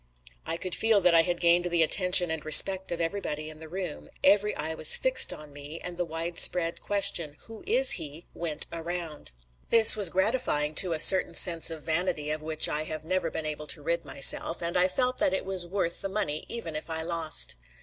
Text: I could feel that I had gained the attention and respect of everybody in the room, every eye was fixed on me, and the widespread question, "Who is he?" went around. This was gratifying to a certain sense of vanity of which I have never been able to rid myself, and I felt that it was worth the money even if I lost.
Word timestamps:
I 0.47 0.57
could 0.57 0.73
feel 0.73 0.99
that 1.01 1.13
I 1.13 1.21
had 1.21 1.39
gained 1.39 1.65
the 1.65 1.83
attention 1.83 2.31
and 2.31 2.43
respect 2.43 2.91
of 2.91 2.99
everybody 2.99 3.51
in 3.51 3.59
the 3.59 3.67
room, 3.69 4.09
every 4.23 4.55
eye 4.55 4.73
was 4.73 4.97
fixed 4.97 5.31
on 5.31 5.53
me, 5.53 5.79
and 5.79 5.95
the 5.95 6.05
widespread 6.05 6.81
question, 6.81 7.35
"Who 7.41 7.63
is 7.67 7.91
he?" 7.97 8.25
went 8.33 8.65
around. 8.71 9.31
This 9.69 9.95
was 9.95 10.09
gratifying 10.09 10.73
to 10.77 10.93
a 10.93 10.99
certain 10.99 11.35
sense 11.35 11.69
of 11.69 11.83
vanity 11.83 12.31
of 12.31 12.41
which 12.41 12.67
I 12.67 12.85
have 12.85 13.05
never 13.05 13.29
been 13.29 13.45
able 13.45 13.67
to 13.67 13.83
rid 13.83 14.03
myself, 14.03 14.59
and 14.63 14.75
I 14.75 14.87
felt 14.87 15.19
that 15.19 15.35
it 15.35 15.45
was 15.45 15.67
worth 15.67 16.01
the 16.01 16.09
money 16.09 16.45
even 16.49 16.75
if 16.75 16.89
I 16.89 17.03
lost. 17.03 17.53